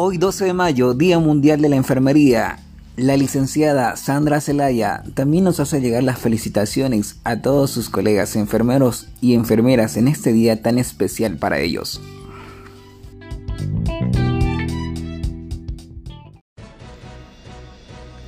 Hoy 0.00 0.16
12 0.16 0.44
de 0.44 0.52
mayo, 0.52 0.94
Día 0.94 1.18
Mundial 1.18 1.60
de 1.60 1.68
la 1.68 1.74
Enfermería. 1.74 2.60
La 2.94 3.16
licenciada 3.16 3.96
Sandra 3.96 4.40
Zelaya 4.40 5.02
también 5.14 5.42
nos 5.42 5.58
hace 5.58 5.80
llegar 5.80 6.04
las 6.04 6.20
felicitaciones 6.20 7.16
a 7.24 7.42
todos 7.42 7.72
sus 7.72 7.90
colegas 7.90 8.36
enfermeros 8.36 9.08
y 9.20 9.34
enfermeras 9.34 9.96
en 9.96 10.06
este 10.06 10.32
día 10.32 10.62
tan 10.62 10.78
especial 10.78 11.36
para 11.36 11.58
ellos. 11.58 12.00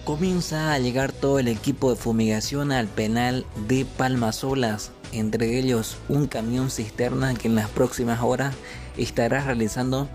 Comienza 0.05 0.73
a 0.73 0.79
llegar 0.81 1.13
todo 1.13 1.39
el 1.39 1.47
equipo 1.47 1.91
de 1.91 1.97
fumigación 1.97 2.73
al 2.73 2.89
penal 2.89 3.47
de 3.69 3.85
Palmasolas, 3.85 4.91
entre 5.13 5.61
ellos 5.61 5.99
un 6.09 6.27
camión 6.27 6.69
cisterna 6.69 7.35
que 7.35 7.47
en 7.47 7.55
las 7.55 7.69
próximas 7.69 8.23
horas 8.23 8.57
estará 8.97 9.45
realizando 9.45 10.09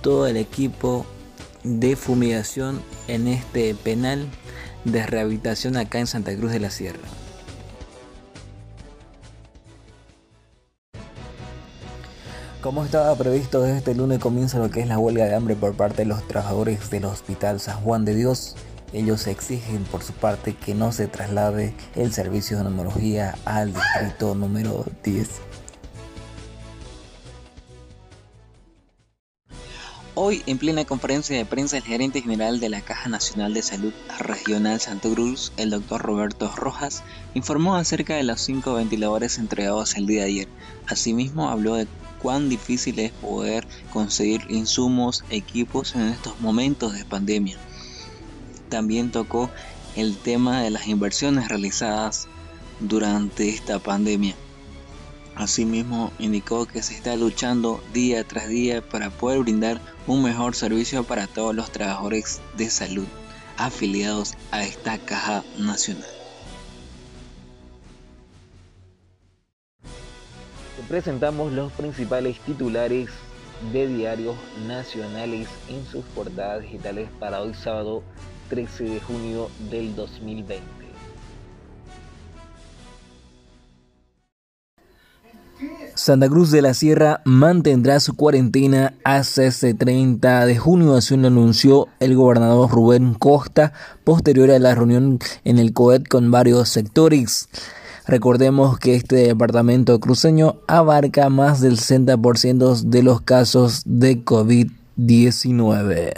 todo 0.00 0.26
el 0.26 0.36
equipo 0.36 1.06
de 1.62 1.96
fumigación 1.96 2.80
en 3.08 3.28
este 3.28 3.74
penal 3.74 4.26
de 4.84 5.06
rehabilitación 5.06 5.76
acá 5.76 5.98
en 5.98 6.06
Santa 6.06 6.34
Cruz 6.36 6.52
de 6.52 6.60
la 6.60 6.70
Sierra. 6.70 7.00
Como 12.62 12.84
estaba 12.84 13.14
previsto, 13.16 13.62
desde 13.62 13.78
este 13.78 13.94
lunes 13.94 14.18
comienza 14.18 14.58
lo 14.58 14.70
que 14.70 14.80
es 14.80 14.86
la 14.86 14.98
huelga 14.98 15.24
de 15.24 15.34
hambre 15.34 15.56
por 15.56 15.74
parte 15.74 16.02
de 16.02 16.08
los 16.08 16.26
trabajadores 16.28 16.90
del 16.90 17.06
Hospital 17.06 17.58
San 17.58 17.80
Juan 17.80 18.04
de 18.04 18.14
Dios. 18.14 18.54
Ellos 18.92 19.26
exigen 19.28 19.84
por 19.84 20.02
su 20.02 20.12
parte 20.12 20.54
que 20.54 20.74
no 20.74 20.92
se 20.92 21.06
traslade 21.06 21.74
el 21.94 22.12
servicio 22.12 22.58
de 22.58 22.64
neumología 22.64 23.34
al 23.46 23.72
distrito 23.72 24.34
número 24.34 24.84
10. 25.04 25.49
Hoy, 30.22 30.42
en 30.44 30.58
plena 30.58 30.84
conferencia 30.84 31.34
de 31.34 31.46
prensa, 31.46 31.78
el 31.78 31.82
gerente 31.82 32.20
general 32.20 32.60
de 32.60 32.68
la 32.68 32.82
Caja 32.82 33.08
Nacional 33.08 33.54
de 33.54 33.62
Salud 33.62 33.94
Regional 34.18 34.78
Santa 34.78 35.08
Cruz, 35.08 35.50
el 35.56 35.70
doctor 35.70 36.02
Roberto 36.02 36.52
Rojas, 36.54 37.02
informó 37.32 37.74
acerca 37.74 38.16
de 38.16 38.22
los 38.22 38.42
cinco 38.42 38.74
ventiladores 38.74 39.38
entregados 39.38 39.96
el 39.96 40.06
día 40.06 40.24
de 40.24 40.28
ayer. 40.28 40.48
Asimismo, 40.86 41.48
habló 41.48 41.76
de 41.76 41.88
cuán 42.20 42.50
difícil 42.50 42.98
es 42.98 43.12
poder 43.12 43.66
conseguir 43.94 44.42
insumos, 44.50 45.24
equipos 45.30 45.94
en 45.94 46.02
estos 46.08 46.38
momentos 46.38 46.92
de 46.92 47.06
pandemia. 47.06 47.56
También 48.68 49.10
tocó 49.10 49.48
el 49.96 50.18
tema 50.18 50.60
de 50.60 50.68
las 50.68 50.86
inversiones 50.86 51.48
realizadas 51.48 52.28
durante 52.78 53.48
esta 53.48 53.78
pandemia. 53.78 54.36
Asimismo, 55.40 56.12
indicó 56.18 56.66
que 56.66 56.82
se 56.82 56.94
está 56.94 57.16
luchando 57.16 57.82
día 57.94 58.24
tras 58.24 58.48
día 58.48 58.86
para 58.86 59.08
poder 59.08 59.40
brindar 59.40 59.80
un 60.06 60.22
mejor 60.22 60.54
servicio 60.54 61.02
para 61.02 61.26
todos 61.26 61.54
los 61.54 61.72
trabajadores 61.72 62.42
de 62.58 62.68
salud 62.68 63.06
afiliados 63.56 64.34
a 64.50 64.62
esta 64.62 64.98
caja 64.98 65.42
nacional. 65.58 66.04
presentamos 70.90 71.52
los 71.52 71.70
principales 71.72 72.40
titulares 72.40 73.10
de 73.72 73.86
diarios 73.86 74.34
nacionales 74.66 75.48
en 75.68 75.86
sus 75.86 76.04
portadas 76.06 76.62
digitales 76.62 77.08
para 77.20 77.40
hoy 77.40 77.54
sábado 77.54 78.02
13 78.48 78.84
de 78.84 79.00
junio 79.00 79.50
del 79.70 79.94
2020. 79.94 80.79
Santa 85.94 86.28
Cruz 86.28 86.50
de 86.50 86.62
la 86.62 86.74
Sierra 86.74 87.20
mantendrá 87.24 88.00
su 88.00 88.14
cuarentena 88.14 88.94
hasta 89.04 89.44
este 89.44 89.74
30 89.74 90.46
de 90.46 90.56
junio, 90.56 90.94
así 90.94 91.16
lo 91.16 91.28
anunció 91.28 91.88
el 92.00 92.16
gobernador 92.16 92.70
Rubén 92.70 93.14
Costa 93.14 93.72
posterior 94.04 94.50
a 94.50 94.58
la 94.58 94.74
reunión 94.74 95.18
en 95.44 95.58
el 95.58 95.72
COET 95.72 96.08
con 96.08 96.30
varios 96.30 96.68
sectores. 96.68 97.48
Recordemos 98.06 98.78
que 98.78 98.94
este 98.94 99.16
departamento 99.16 100.00
cruceño 100.00 100.56
abarca 100.66 101.28
más 101.28 101.60
del 101.60 101.76
60% 101.76 102.82
de 102.82 103.02
los 103.02 103.20
casos 103.20 103.82
de 103.84 104.24
COVID-19. 104.24 106.12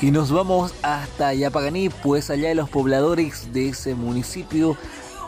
Y 0.00 0.12
nos 0.12 0.30
vamos 0.30 0.74
hasta 0.82 1.34
Yapaganí, 1.34 1.88
pues 1.88 2.30
allá 2.30 2.48
de 2.48 2.54
los 2.54 2.70
pobladores 2.70 3.52
de 3.52 3.70
ese 3.70 3.96
municipio 3.96 4.76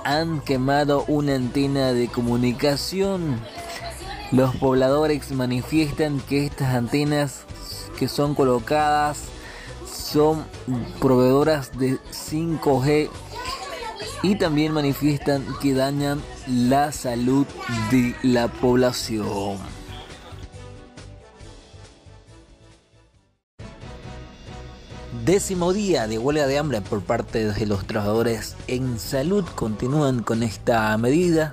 han 0.05 0.41
quemado 0.41 1.05
una 1.09 1.35
antena 1.35 1.93
de 1.93 2.09
comunicación. 2.09 3.41
Los 4.33 4.57
pobladores 4.57 5.31
manifiestan 5.33 6.21
que 6.21 6.47
estas 6.47 6.75
antenas 6.75 7.45
que 7.99 8.09
son 8.09 8.35
colocadas 8.35 9.19
son 9.93 10.45
proveedoras 11.01 11.79
de 11.79 11.99
5G 12.11 13.09
y 14.23 14.37
también 14.37 14.73
manifiestan 14.73 15.45
que 15.61 15.75
dañan 15.75 16.23
la 16.47 16.93
salud 16.93 17.47
de 17.91 18.15
la 18.23 18.49
población. 18.49 19.80
Décimo 25.31 25.73
día 25.73 26.09
de 26.09 26.19
huelga 26.19 26.49
de 26.49 26.59
hambre 26.59 26.81
por 26.81 27.03
parte 27.03 27.53
de 27.53 27.67
los 27.67 27.87
trabajadores 27.87 28.57
en 28.67 28.99
salud 28.99 29.45
continúan 29.55 30.25
con 30.25 30.43
esta 30.43 30.99
medida 30.99 31.53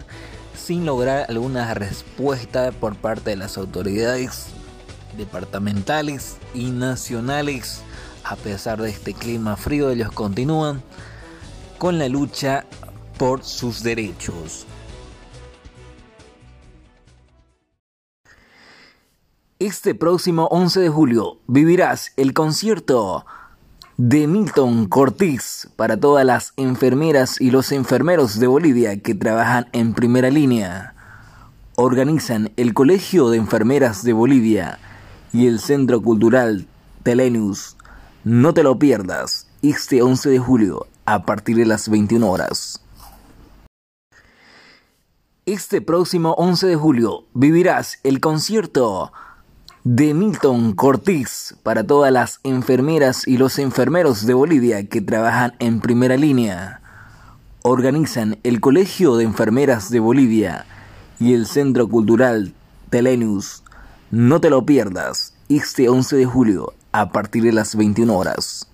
sin 0.56 0.84
lograr 0.84 1.28
alguna 1.30 1.76
respuesta 1.76 2.72
por 2.72 2.96
parte 2.96 3.30
de 3.30 3.36
las 3.36 3.56
autoridades 3.56 4.48
departamentales 5.16 6.38
y 6.56 6.72
nacionales. 6.72 7.84
A 8.24 8.36
pesar 8.36 8.82
de 8.82 8.90
este 8.90 9.14
clima 9.14 9.56
frío, 9.58 9.92
ellos 9.92 10.12
continúan 10.12 10.82
con 11.78 12.00
la 12.00 12.10
lucha 12.10 12.66
por 13.20 13.44
sus 13.44 13.84
derechos. 13.84 14.66
Este 19.60 19.94
próximo 19.94 20.48
11 20.50 20.80
de 20.80 20.90
julio 20.90 21.38
vivirás 21.46 22.14
el 22.18 22.34
concierto 22.34 23.24
de 23.98 24.28
Milton 24.28 24.86
Cortés 24.86 25.70
para 25.76 26.00
todas 26.00 26.24
las 26.24 26.54
enfermeras 26.56 27.42
y 27.42 27.50
los 27.50 27.72
enfermeros 27.72 28.40
de 28.40 28.46
Bolivia 28.46 29.02
que 29.02 29.16
trabajan 29.16 29.68
en 29.72 29.96
primera 29.96 30.30
línea. 30.30 30.94
Organizan 31.76 32.52
el 32.58 32.76
Colegio 32.76 33.30
de 33.32 33.38
Enfermeras 33.38 34.04
de 34.04 34.14
Bolivia 34.14 34.78
y 35.34 35.48
el 35.48 35.60
Centro 35.60 36.00
Cultural 36.00 36.68
Telenius. 37.02 37.76
No 38.24 38.54
te 38.54 38.62
lo 38.62 38.78
pierdas 38.78 39.48
este 39.64 40.04
11 40.04 40.30
de 40.30 40.40
julio 40.40 40.86
a 41.06 41.26
partir 41.26 41.58
de 41.58 41.66
las 41.66 41.90
21 41.90 42.30
horas. 42.30 42.84
Este 45.48 45.82
próximo 45.82 46.34
11 46.38 46.68
de 46.68 46.76
julio 46.76 47.24
vivirás 47.34 48.00
el 48.04 48.20
concierto 48.20 49.12
de 49.90 50.14
Milton 50.14 50.74
Cortés 50.74 51.56
para 51.64 51.82
todas 51.82 52.12
las 52.12 52.42
enfermeras 52.44 53.26
y 53.26 53.38
los 53.38 53.58
enfermeros 53.58 54.26
de 54.26 54.34
Bolivia 54.34 54.86
que 54.86 55.00
trabajan 55.00 55.54
en 55.60 55.80
primera 55.80 56.18
línea. 56.18 56.82
Organizan 57.62 58.38
el 58.44 58.60
Colegio 58.60 59.16
de 59.16 59.24
Enfermeras 59.24 59.90
de 59.90 60.02
Bolivia 60.02 60.66
y 61.22 61.36
el 61.36 61.46
Centro 61.46 61.88
Cultural 61.88 62.54
Telenius. 62.90 63.64
No 64.12 64.42
te 64.42 64.50
lo 64.50 64.66
pierdas 64.66 65.34
este 65.48 65.88
11 65.88 66.18
de 66.18 66.26
julio 66.26 66.74
a 66.92 67.14
partir 67.14 67.44
de 67.44 67.54
las 67.54 67.78
21 67.78 68.14
horas. 68.14 68.68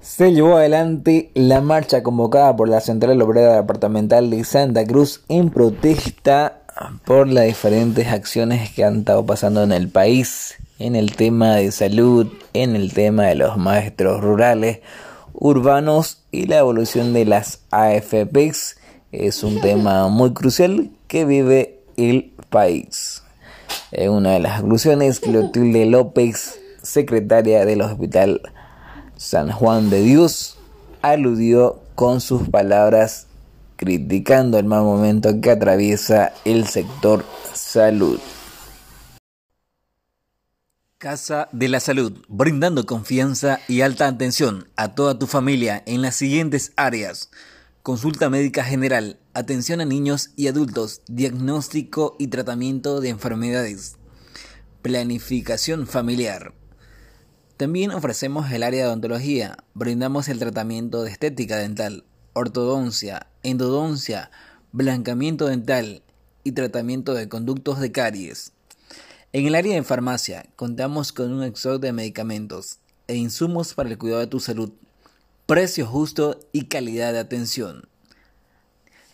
Se 0.00 0.32
llevó 0.32 0.56
adelante 0.56 1.30
la 1.34 1.60
marcha 1.60 2.02
convocada 2.02 2.56
por 2.56 2.68
la 2.68 2.80
Central 2.80 3.22
Obrera 3.22 3.54
Departamental 3.54 4.28
de 4.30 4.42
Santa 4.42 4.84
Cruz 4.84 5.22
en 5.28 5.50
protesta 5.50 6.63
por 7.04 7.28
las 7.28 7.44
diferentes 7.44 8.08
acciones 8.08 8.70
que 8.70 8.84
han 8.84 9.00
estado 9.00 9.24
pasando 9.24 9.62
en 9.62 9.72
el 9.72 9.88
país, 9.88 10.56
en 10.78 10.96
el 10.96 11.14
tema 11.14 11.56
de 11.56 11.70
salud, 11.70 12.32
en 12.52 12.76
el 12.76 12.92
tema 12.92 13.24
de 13.24 13.36
los 13.36 13.56
maestros 13.56 14.20
rurales, 14.20 14.80
urbanos 15.32 16.22
y 16.30 16.46
la 16.46 16.58
evolución 16.58 17.12
de 17.12 17.24
las 17.24 17.60
AFPs. 17.70 18.76
Es 19.12 19.44
un 19.44 19.60
tema 19.60 20.08
muy 20.08 20.32
crucial 20.32 20.90
que 21.06 21.24
vive 21.24 21.80
el 21.96 22.32
país. 22.50 23.22
En 23.92 24.10
una 24.10 24.32
de 24.32 24.40
las 24.40 24.60
conclusiones, 24.60 25.20
Clotilde 25.20 25.86
López, 25.86 26.60
secretaria 26.82 27.64
del 27.64 27.82
Hospital 27.82 28.40
San 29.16 29.50
Juan 29.50 29.90
de 29.90 30.02
Dios, 30.02 30.58
aludió 31.02 31.80
con 31.94 32.20
sus 32.20 32.48
palabras 32.48 33.28
criticando 33.76 34.58
el 34.58 34.66
mal 34.66 34.82
momento 34.82 35.40
que 35.40 35.50
atraviesa 35.50 36.32
el 36.44 36.66
sector 36.66 37.24
salud. 37.52 38.20
Casa 40.98 41.48
de 41.52 41.68
la 41.68 41.80
Salud, 41.80 42.24
brindando 42.28 42.86
confianza 42.86 43.60
y 43.68 43.82
alta 43.82 44.08
atención 44.08 44.68
a 44.76 44.94
toda 44.94 45.18
tu 45.18 45.26
familia 45.26 45.82
en 45.86 46.00
las 46.00 46.16
siguientes 46.16 46.72
áreas. 46.76 47.30
Consulta 47.82 48.30
médica 48.30 48.64
general, 48.64 49.18
atención 49.34 49.82
a 49.82 49.84
niños 49.84 50.30
y 50.36 50.48
adultos, 50.48 51.02
diagnóstico 51.06 52.16
y 52.18 52.28
tratamiento 52.28 53.02
de 53.02 53.10
enfermedades, 53.10 53.96
planificación 54.80 55.86
familiar. 55.86 56.54
También 57.58 57.90
ofrecemos 57.90 58.50
el 58.50 58.62
área 58.62 58.84
de 58.84 58.88
odontología, 58.88 59.58
brindamos 59.74 60.28
el 60.28 60.38
tratamiento 60.38 61.02
de 61.02 61.10
estética 61.10 61.58
dental, 61.58 62.04
ortodoncia, 62.34 63.28
endodoncia, 63.42 64.30
blancamiento 64.72 65.46
dental 65.46 66.02
y 66.42 66.52
tratamiento 66.52 67.14
de 67.14 67.28
conductos 67.28 67.80
de 67.80 67.92
caries. 67.92 68.52
En 69.32 69.46
el 69.46 69.54
área 69.54 69.74
de 69.74 69.82
farmacia 69.82 70.46
contamos 70.56 71.12
con 71.12 71.32
un 71.32 71.44
stock 71.44 71.80
de 71.80 71.92
medicamentos 71.92 72.78
e 73.06 73.14
insumos 73.16 73.74
para 73.74 73.88
el 73.88 73.98
cuidado 73.98 74.20
de 74.20 74.26
tu 74.26 74.40
salud, 74.40 74.72
precio 75.46 75.86
justo 75.86 76.40
y 76.52 76.66
calidad 76.66 77.12
de 77.12 77.20
atención. 77.20 77.88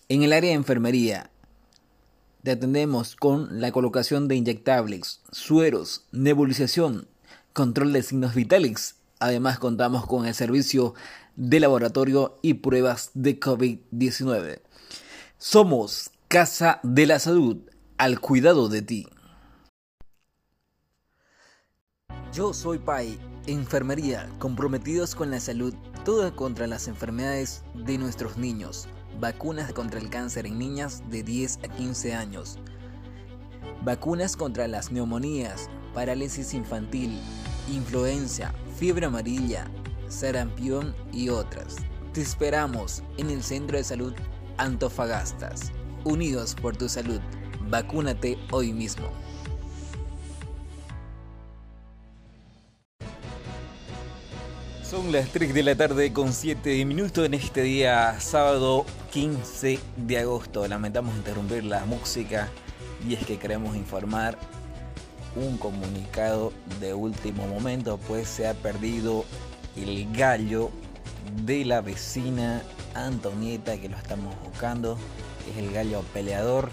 En 0.08 0.22
el 0.22 0.32
área 0.32 0.50
de 0.50 0.56
enfermería 0.56 1.30
te 2.42 2.52
atendemos 2.52 3.16
con 3.16 3.60
la 3.60 3.70
colocación 3.70 4.28
de 4.28 4.36
inyectables, 4.36 5.20
sueros, 5.30 6.06
nebulización, 6.10 7.06
control 7.52 7.92
de 7.92 8.02
signos 8.02 8.34
vitales. 8.34 8.96
Además 9.20 9.58
contamos 9.58 10.06
con 10.06 10.26
el 10.26 10.34
servicio 10.34 10.94
de 11.36 11.60
laboratorio 11.60 12.38
y 12.40 12.54
pruebas 12.54 13.10
de 13.12 13.38
COVID-19. 13.38 14.62
Somos 15.36 16.10
Casa 16.26 16.80
de 16.82 17.06
la 17.06 17.18
Salud, 17.18 17.58
al 17.98 18.18
cuidado 18.20 18.70
de 18.70 18.80
ti. 18.80 19.06
Yo 22.32 22.54
soy 22.54 22.78
Pai, 22.78 23.18
enfermería, 23.46 24.26
comprometidos 24.38 25.14
con 25.14 25.30
la 25.30 25.40
salud, 25.40 25.74
todo 26.04 26.34
contra 26.34 26.66
las 26.66 26.88
enfermedades 26.88 27.62
de 27.74 27.98
nuestros 27.98 28.38
niños, 28.38 28.88
vacunas 29.18 29.72
contra 29.74 30.00
el 30.00 30.08
cáncer 30.08 30.46
en 30.46 30.58
niñas 30.58 31.02
de 31.10 31.22
10 31.22 31.58
a 31.64 31.68
15 31.68 32.14
años, 32.14 32.58
vacunas 33.84 34.34
contra 34.36 34.66
las 34.66 34.92
neumonías, 34.92 35.68
parálisis 35.92 36.54
infantil, 36.54 37.18
influenza, 37.68 38.54
fiebre 38.80 39.04
amarilla, 39.04 39.66
sarampión 40.08 40.96
y 41.12 41.28
otras. 41.28 41.76
Te 42.14 42.22
esperamos 42.22 43.02
en 43.18 43.28
el 43.28 43.42
Centro 43.42 43.76
de 43.76 43.84
Salud 43.84 44.14
Antofagastas. 44.56 45.70
Unidos 46.04 46.56
por 46.62 46.78
tu 46.78 46.88
salud. 46.88 47.20
Vacúnate 47.68 48.38
hoy 48.50 48.72
mismo. 48.72 49.10
Son 54.82 55.12
las 55.12 55.28
3 55.28 55.52
de 55.52 55.62
la 55.62 55.76
tarde 55.76 56.14
con 56.14 56.32
7 56.32 56.82
minutos 56.86 57.26
en 57.26 57.34
este 57.34 57.60
día 57.60 58.18
sábado 58.18 58.86
15 59.12 59.78
de 59.98 60.18
agosto. 60.18 60.66
Lamentamos 60.66 61.14
interrumpir 61.16 61.64
la 61.64 61.84
música 61.84 62.48
y 63.06 63.12
es 63.12 63.26
que 63.26 63.38
queremos 63.38 63.76
informar 63.76 64.38
un 65.36 65.56
comunicado 65.58 66.52
de 66.80 66.94
último 66.94 67.46
momento 67.46 67.98
pues 68.08 68.28
se 68.28 68.48
ha 68.48 68.54
perdido 68.54 69.24
el 69.76 70.10
gallo 70.12 70.70
de 71.44 71.64
la 71.64 71.80
vecina 71.80 72.62
Antonieta 72.94 73.76
que 73.78 73.88
lo 73.88 73.96
estamos 73.96 74.34
buscando 74.44 74.98
es 75.50 75.56
el 75.56 75.72
gallo 75.72 76.02
peleador 76.12 76.70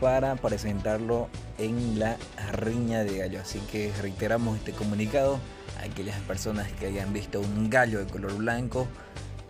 para 0.00 0.36
presentarlo 0.36 1.28
en 1.58 1.98
la 1.98 2.16
riña 2.52 3.04
de 3.04 3.18
gallo 3.18 3.40
así 3.40 3.58
que 3.70 3.92
reiteramos 4.00 4.56
este 4.56 4.72
comunicado 4.72 5.38
aquellas 5.82 6.18
personas 6.20 6.70
que 6.72 6.86
hayan 6.86 7.12
visto 7.12 7.40
un 7.40 7.70
gallo 7.70 8.04
de 8.04 8.10
color 8.10 8.34
blanco, 8.34 8.86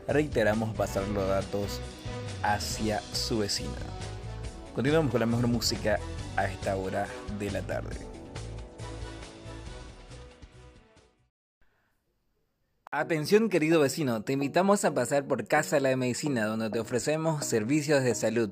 reiteramos 0.08 0.74
pasar 0.76 1.06
los 1.08 1.26
datos 1.28 1.80
hacia 2.42 3.00
su 3.12 3.38
vecina. 3.38 3.70
Continuamos 4.74 5.10
con 5.10 5.20
la 5.20 5.26
mejor 5.26 5.46
música 5.48 5.98
a 6.36 6.46
esta 6.46 6.76
hora 6.76 7.06
de 7.38 7.50
la 7.50 7.62
tarde. 7.62 8.15
Atención 12.98 13.50
querido 13.50 13.80
vecino, 13.80 14.22
te 14.22 14.32
invitamos 14.32 14.86
a 14.86 14.94
pasar 14.94 15.26
por 15.26 15.46
Casa 15.46 15.80
La 15.80 15.94
Medicina 15.98 16.46
donde 16.46 16.70
te 16.70 16.80
ofrecemos 16.80 17.44
servicios 17.44 18.02
de 18.02 18.14
salud, 18.14 18.48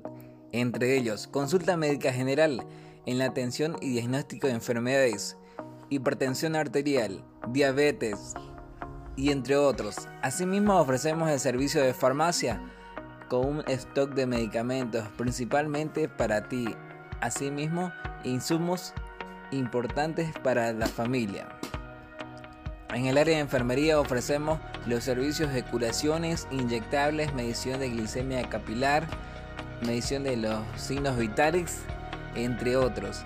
entre 0.53 0.99
ellos 0.99 1.27
consulta 1.29 1.79
médica 1.79 2.13
general 2.13 2.63
en 3.07 3.17
la 3.17 3.25
atención 3.25 3.79
y 3.81 3.89
diagnóstico 3.89 4.47
de 4.47 4.53
enfermedades, 4.53 5.39
hipertensión 5.89 6.57
arterial, 6.57 7.25
diabetes 7.49 8.35
y 9.17 9.31
entre 9.31 9.57
otros. 9.57 9.97
Asimismo 10.21 10.79
ofrecemos 10.79 11.31
el 11.31 11.41
servicio 11.41 11.81
de 11.81 11.95
farmacia 11.95 12.61
con 13.31 13.47
un 13.47 13.65
stock 13.67 14.13
de 14.13 14.27
medicamentos 14.27 15.09
principalmente 15.17 16.07
para 16.07 16.51
ti. 16.51 16.67
Asimismo, 17.23 17.95
insumos 18.25 18.93
importantes 19.53 20.35
para 20.43 20.71
la 20.75 20.87
familia. 20.87 21.49
En 22.95 23.07
el 23.07 23.19
área 23.19 23.35
de 23.35 23.41
enfermería 23.41 23.99
ofrecemos 23.99 24.61
los 24.87 25.03
servicios 25.03 25.53
de 25.53 25.65
curaciones, 25.65 26.47
inyectables, 26.53 27.35
medición 27.35 27.81
de 27.81 27.91
glicemia 27.91 28.49
capilar, 28.49 29.05
medición 29.85 30.23
de 30.23 30.37
los 30.37 30.61
signos 30.77 31.19
vitales, 31.19 31.81
entre 32.37 32.77
otros. 32.77 33.25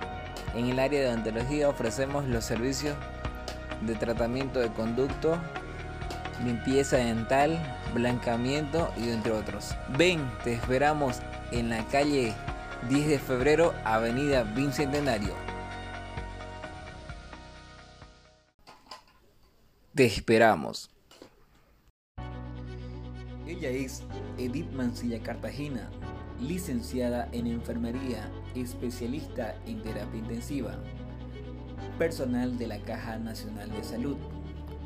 En 0.54 0.70
el 0.70 0.78
área 0.78 1.02
de 1.02 1.08
odontología 1.08 1.68
ofrecemos 1.68 2.24
los 2.24 2.46
servicios 2.46 2.96
de 3.82 3.94
tratamiento 3.94 4.58
de 4.58 4.72
conducto, 4.72 5.38
limpieza 6.42 6.96
dental, 6.96 7.58
blancamiento 7.92 8.90
y 8.96 9.10
entre 9.10 9.32
otros. 9.32 9.76
Ven, 9.98 10.30
te 10.44 10.54
esperamos 10.54 11.18
en 11.52 11.68
la 11.68 11.84
calle 11.88 12.32
10 12.88 13.06
de 13.06 13.18
febrero, 13.18 13.74
Avenida 13.84 14.44
Bicentenario. 14.44 15.57
Te 19.98 20.04
esperamos. 20.04 20.90
Ella 23.48 23.68
es 23.68 24.04
Edith 24.38 24.70
Mancilla 24.70 25.20
Cartagena, 25.24 25.90
licenciada 26.40 27.28
en 27.32 27.48
enfermería, 27.48 28.30
especialista 28.54 29.56
en 29.66 29.82
terapia 29.82 30.20
intensiva, 30.20 30.78
personal 31.98 32.56
de 32.58 32.68
la 32.68 32.78
Caja 32.82 33.18
Nacional 33.18 33.72
de 33.72 33.82
Salud. 33.82 34.16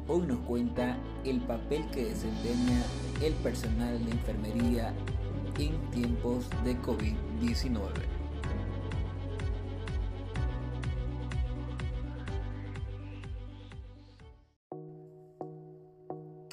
Hoy 0.09 0.23
nos 0.23 0.39
cuenta 0.47 0.97
el 1.27 1.43
papel 1.43 1.85
que 1.91 2.07
desempeña 2.07 2.83
el 3.21 3.35
personal 3.35 4.03
de 4.07 4.13
enfermería 4.13 4.95
en 5.59 5.91
tiempos 5.91 6.49
de 6.65 6.75
COVID-19. 6.81 8.12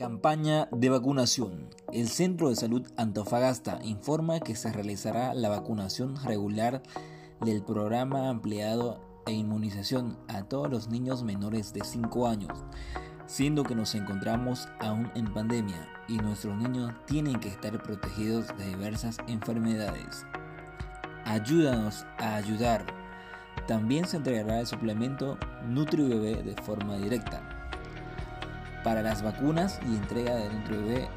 Campaña 0.10 0.68
de 0.72 0.90
vacunación. 0.90 1.70
El 1.94 2.08
Centro 2.08 2.50
de 2.50 2.56
Salud 2.56 2.82
Antofagasta 2.98 3.80
informa 3.84 4.40
que 4.40 4.56
se 4.56 4.74
realizará 4.74 5.36
la 5.36 5.50
vacunación 5.50 6.16
regular 6.26 6.82
del 7.42 7.62
programa 7.62 8.28
ampliado 8.30 9.00
e 9.28 9.34
inmunización 9.34 10.18
a 10.28 10.42
todos 10.42 10.68
los 10.68 10.88
niños 10.90 11.22
menores 11.22 11.74
de 11.74 11.82
5 11.84 12.28
años, 12.28 12.58
siendo 13.28 13.64
que 13.64 13.76
nos 13.76 13.94
encontramos 13.94 14.68
aún 14.80 15.12
en 15.14 15.32
pandemia 15.32 15.88
y 16.08 16.18
nuestros 16.18 16.58
niños 16.58 16.92
tienen 17.06 17.40
que 17.40 17.50
estar 17.50 17.82
protegidos 17.84 18.48
de 18.58 18.66
diversas 18.66 19.20
enfermedades. 19.28 20.26
Ayúdanos 21.26 22.08
a 22.18 22.34
ayudar. 22.34 22.84
También 23.68 24.06
se 24.08 24.18
entregará 24.18 24.60
el 24.60 24.66
suplemento 24.66 25.38
NutriBebé 25.68 26.42
de 26.42 26.60
forma 26.64 26.98
directa 26.98 27.49
para 28.84 29.02
las 29.02 29.22
vacunas 29.22 29.80
y 29.90 29.96
entrega 29.96 30.36
de 30.36 30.50
NutriBebé 30.50 31.08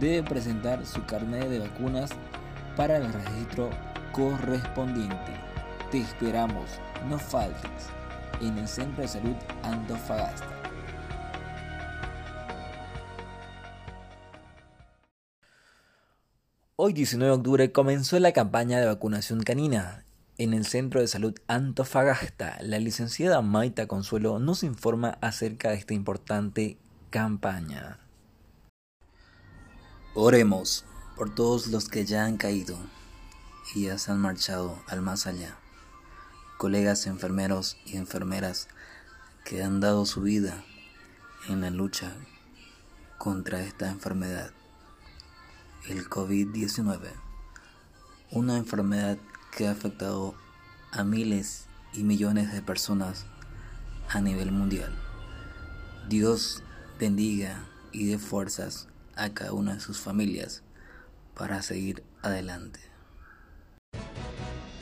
debe 0.00 0.22
presentar 0.28 0.84
su 0.86 1.04
carnet 1.04 1.48
de 1.48 1.60
vacunas 1.60 2.10
para 2.76 2.96
el 2.96 3.12
registro 3.12 3.70
correspondiente. 4.12 5.32
Te 5.90 6.00
esperamos, 6.00 6.70
no 7.08 7.18
faltes, 7.18 7.88
en 8.40 8.58
el 8.58 8.68
Centro 8.68 9.02
de 9.02 9.08
Salud 9.08 9.36
Antofagasta. 9.62 10.48
Hoy 16.76 16.92
19 16.92 17.30
de 17.30 17.38
octubre 17.38 17.72
comenzó 17.72 18.18
la 18.18 18.32
campaña 18.32 18.80
de 18.80 18.86
vacunación 18.86 19.42
canina. 19.42 20.04
En 20.36 20.52
el 20.52 20.66
Centro 20.66 21.00
de 21.00 21.06
Salud 21.06 21.34
Antofagasta, 21.46 22.58
la 22.60 22.80
licenciada 22.80 23.40
Maita 23.40 23.86
Consuelo 23.86 24.40
nos 24.40 24.64
informa 24.64 25.16
acerca 25.20 25.70
de 25.70 25.76
esta 25.76 25.94
importante 25.94 26.76
campaña. 27.14 28.00
Oremos 30.16 30.84
por 31.14 31.32
todos 31.32 31.68
los 31.68 31.88
que 31.88 32.04
ya 32.04 32.24
han 32.24 32.36
caído 32.36 32.76
y 33.72 33.84
ya 33.84 33.98
se 33.98 34.10
han 34.10 34.18
marchado 34.18 34.82
al 34.88 35.00
más 35.00 35.28
allá. 35.28 35.56
Colegas 36.58 37.06
enfermeros 37.06 37.76
y 37.86 37.98
enfermeras 37.98 38.66
que 39.44 39.62
han 39.62 39.78
dado 39.78 40.06
su 40.06 40.22
vida 40.22 40.64
en 41.48 41.60
la 41.60 41.70
lucha 41.70 42.16
contra 43.16 43.60
esta 43.60 43.88
enfermedad, 43.90 44.50
el 45.88 46.10
COVID-19, 46.10 47.12
una 48.32 48.56
enfermedad 48.56 49.18
que 49.56 49.68
ha 49.68 49.70
afectado 49.70 50.34
a 50.90 51.04
miles 51.04 51.66
y 51.92 52.02
millones 52.02 52.52
de 52.52 52.60
personas 52.60 53.24
a 54.08 54.20
nivel 54.20 54.50
mundial. 54.50 54.92
Dios 56.08 56.64
bendiga 56.98 57.66
y 57.92 58.06
dé 58.06 58.18
fuerzas 58.18 58.88
a 59.16 59.30
cada 59.30 59.52
una 59.52 59.74
de 59.74 59.80
sus 59.80 59.98
familias 59.98 60.62
para 61.34 61.62
seguir 61.62 62.04
adelante. 62.22 62.80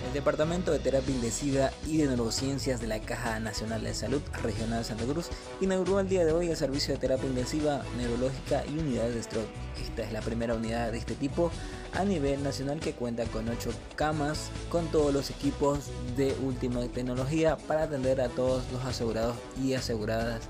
El 0.07 0.13
Departamento 0.13 0.73
de 0.73 0.79
Terapia 0.79 1.15
Intensiva 1.15 1.71
y 1.87 1.97
de 1.97 2.07
Neurociencias 2.07 2.83
de 2.83 2.87
la 2.87 3.01
Caja 3.01 3.41
Nacional 3.41 3.83
de 3.83 3.95
Salud 3.95 4.21
Regional 4.43 4.85
Santa 4.85 5.05
Cruz 5.05 5.29
inauguró 5.63 6.01
el 6.01 6.09
día 6.09 6.27
de 6.27 6.33
hoy 6.33 6.51
el 6.51 6.57
servicio 6.57 6.93
de 6.93 7.01
terapia 7.01 7.29
intensiva 7.29 7.83
neurológica 7.97 8.63
y 8.67 8.79
unidades 8.79 9.15
de 9.15 9.23
stroke. 9.23 9.49
Esta 9.83 10.03
es 10.03 10.13
la 10.13 10.21
primera 10.21 10.55
unidad 10.55 10.93
de 10.93 10.99
este 10.99 11.15
tipo 11.15 11.51
a 11.95 12.05
nivel 12.05 12.43
nacional 12.43 12.79
que 12.81 12.93
cuenta 12.93 13.25
con 13.25 13.49
8 13.49 13.71
camas 13.97 14.51
con 14.69 14.87
todos 14.89 15.15
los 15.15 15.31
equipos 15.31 15.87
de 16.17 16.37
última 16.43 16.81
tecnología 16.89 17.57
para 17.57 17.85
atender 17.85 18.21
a 18.21 18.29
todos 18.29 18.71
los 18.71 18.85
asegurados 18.85 19.37
y 19.63 19.73
aseguradas 19.73 20.43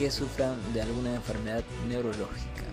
que 0.00 0.10
sufran 0.10 0.56
de 0.72 0.80
alguna 0.80 1.14
enfermedad 1.14 1.62
neurológica. 1.86 2.64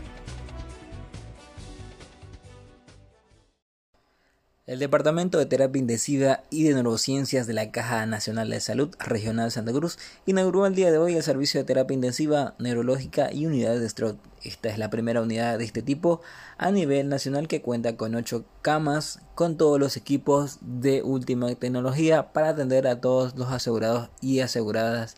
El 4.66 4.80
Departamento 4.80 5.38
de 5.38 5.46
Terapia 5.46 5.78
Intensiva 5.78 6.44
y 6.50 6.64
de 6.64 6.74
Neurociencias 6.74 7.46
de 7.46 7.54
la 7.54 7.70
Caja 7.70 8.06
Nacional 8.06 8.50
de 8.50 8.62
Salud 8.62 8.96
Regional 8.98 9.52
Santa 9.52 9.74
Cruz 9.74 10.00
inauguró 10.26 10.66
el 10.68 10.76
día 10.76 10.90
de 10.90 11.00
hoy 11.00 11.16
el 11.16 11.24
servicio 11.24 11.60
de 11.60 11.66
terapia 11.66 11.96
intensiva 11.96 12.56
neurológica 12.60 13.34
y 13.34 13.46
unidades 13.46 13.82
de 13.82 13.90
stroke. 13.90 14.20
Esta 14.42 14.70
es 14.70 14.78
la 14.78 14.90
primera 14.90 15.22
unidad 15.22 15.58
de 15.58 15.66
este 15.66 15.82
tipo 15.82 16.22
a 16.58 16.72
nivel 16.72 17.10
nacional 17.10 17.50
que 17.50 17.62
cuenta 17.62 17.98
con 17.98 18.16
8 18.16 18.46
camas 18.62 19.20
con 19.36 19.58
todos 19.58 19.82
los 19.82 19.98
equipos 19.98 20.60
de 20.62 21.02
última 21.02 21.54
tecnología 21.56 22.32
para 22.32 22.50
atender 22.50 22.88
a 22.88 23.02
todos 23.02 23.36
los 23.36 23.52
asegurados 23.52 24.12
y 24.22 24.40
aseguradas 24.40 25.18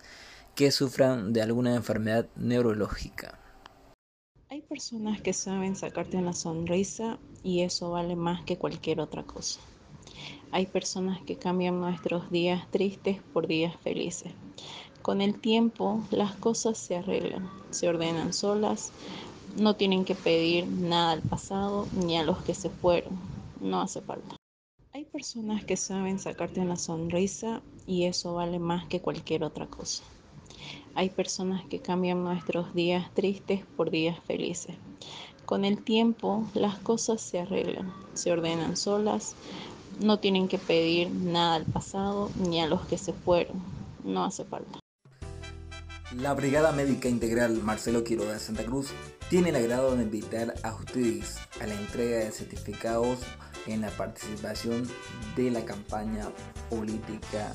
que 0.60 0.72
sufran 0.72 1.32
de 1.32 1.42
alguna 1.42 1.74
enfermedad 1.74 2.28
neurológica. 2.36 3.39
Hay 4.50 4.60
personas 4.60 5.22
que 5.22 5.32
saben 5.32 5.78
sacarte 5.78 6.18
una 6.18 6.34
sonrisa 6.34 7.18
y 7.44 7.62
eso 7.62 7.92
vale 7.92 8.18
más 8.18 8.44
que 8.44 8.58
cualquier 8.58 9.00
otra 9.00 9.24
cosa. 9.24 9.62
Hay 10.51 10.66
personas 10.66 11.22
que 11.22 11.38
cambian 11.38 11.80
nuestros 11.80 12.30
días 12.30 12.70
tristes 12.72 13.22
por 13.32 13.48
días 13.48 13.74
felices. 13.78 14.34
Con 15.01 15.22
el 15.22 15.39
tiempo 15.39 16.04
las 16.12 16.36
cosas 16.36 16.78
se 16.78 16.98
arreglan, 16.98 17.50
se 17.70 17.88
ordenan 17.88 18.34
solas, 18.34 18.92
no 19.56 19.78
tienen 19.78 20.04
que 20.04 20.16
pedir 20.16 20.68
nada 20.68 21.12
al 21.13 21.22
pasado 21.22 21.88
ni 21.94 22.18
a 22.18 22.24
los 22.24 22.39
que 22.39 22.54
se 22.54 22.70
fueron, 22.70 23.18
no 23.62 23.80
hace 23.80 24.01
falta. 24.01 24.36
Hay 24.92 25.06
personas 25.06 25.63
que 25.63 25.78
saben 25.78 26.20
sacarte 26.20 26.60
una 26.60 26.75
sonrisa 26.75 27.62
y 27.88 28.08
eso 28.08 28.34
vale 28.34 28.60
más 28.60 28.86
que 28.88 29.00
cualquier 29.00 29.46
otra 29.46 29.66
cosa. 29.66 30.04
Hay 30.95 31.09
personas 31.09 31.65
que 31.65 31.79
cambian 31.79 32.23
nuestros 32.23 32.73
días 32.73 33.13
tristes 33.13 33.61
por 33.77 33.91
días 33.91 34.17
felices. 34.25 34.75
Con 35.45 35.65
el 35.65 35.81
tiempo 35.81 36.47
las 36.53 36.77
cosas 36.77 37.21
se 37.21 37.39
arreglan, 37.39 37.91
se 38.13 38.31
ordenan 38.31 38.77
solas, 38.77 39.35
no 39.99 40.19
tienen 40.19 40.47
que 40.47 40.57
pedir 40.57 41.09
nada 41.09 41.55
al 41.55 41.65
pasado 41.65 42.29
ni 42.38 42.61
a 42.61 42.67
los 42.67 42.81
que 42.85 42.97
se 42.97 43.13
fueron, 43.13 43.61
no 44.03 44.23
hace 44.23 44.45
falta. 44.45 44.79
La 46.15 46.33
Brigada 46.33 46.71
Médica 46.71 47.07
Integral 47.07 47.61
Marcelo 47.61 48.03
Quiroga 48.03 48.33
de 48.33 48.39
Santa 48.39 48.65
Cruz 48.65 48.89
tiene 49.29 49.49
el 49.49 49.55
agrado 49.55 49.95
de 49.95 50.03
invitar 50.03 50.55
a 50.63 50.73
ustedes 50.73 51.38
a 51.61 51.67
la 51.67 51.75
entrega 51.75 52.17
de 52.17 52.31
certificados 52.31 53.19
en 53.67 53.81
la 53.81 53.89
participación 53.89 54.89
de 55.35 55.51
la 55.51 55.63
campaña 55.65 56.29
política 56.69 57.53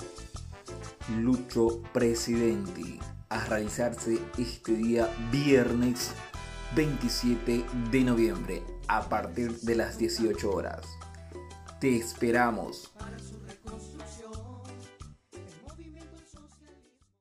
Lucho 1.08 1.82
Presidente 1.92 2.98
a 3.28 3.44
realizarse 3.44 4.18
este 4.38 4.72
día 4.74 5.08
viernes 5.30 6.12
27 6.74 7.64
de 7.90 8.00
noviembre 8.00 8.62
a 8.88 9.08
partir 9.08 9.52
de 9.60 9.74
las 9.76 9.98
18 9.98 10.50
horas. 10.50 10.86
Te 11.78 11.96
esperamos. 11.96 12.92